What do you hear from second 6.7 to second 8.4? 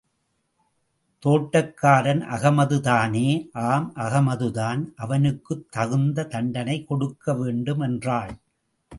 கொடுக்க வேண்டும்! என்றாள்.